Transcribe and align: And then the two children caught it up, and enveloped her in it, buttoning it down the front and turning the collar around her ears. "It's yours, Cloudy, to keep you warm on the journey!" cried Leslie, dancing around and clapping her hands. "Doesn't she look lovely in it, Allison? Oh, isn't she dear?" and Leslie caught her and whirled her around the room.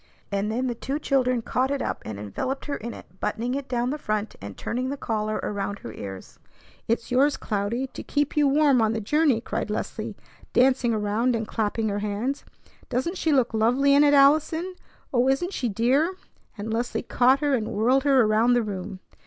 And 0.31 0.51
then 0.51 0.65
the 0.65 0.73
two 0.73 0.97
children 0.97 1.43
caught 1.43 1.69
it 1.69 1.79
up, 1.79 2.01
and 2.03 2.17
enveloped 2.17 2.65
her 2.65 2.75
in 2.75 2.91
it, 2.91 3.19
buttoning 3.19 3.53
it 3.53 3.69
down 3.69 3.91
the 3.91 3.99
front 3.99 4.35
and 4.41 4.57
turning 4.57 4.89
the 4.89 4.97
collar 4.97 5.39
around 5.43 5.77
her 5.77 5.93
ears. 5.93 6.39
"It's 6.87 7.11
yours, 7.11 7.37
Cloudy, 7.37 7.85
to 7.85 8.01
keep 8.01 8.35
you 8.35 8.47
warm 8.47 8.81
on 8.81 8.93
the 8.93 8.99
journey!" 8.99 9.39
cried 9.41 9.69
Leslie, 9.69 10.15
dancing 10.53 10.91
around 10.91 11.35
and 11.35 11.47
clapping 11.47 11.89
her 11.89 11.99
hands. 11.99 12.43
"Doesn't 12.89 13.19
she 13.19 13.31
look 13.31 13.53
lovely 13.53 13.93
in 13.93 14.03
it, 14.03 14.15
Allison? 14.15 14.73
Oh, 15.13 15.27
isn't 15.29 15.53
she 15.53 15.69
dear?" 15.69 16.15
and 16.57 16.73
Leslie 16.73 17.03
caught 17.03 17.41
her 17.41 17.53
and 17.53 17.67
whirled 17.67 18.03
her 18.03 18.23
around 18.23 18.53
the 18.53 18.63
room. 18.63 19.01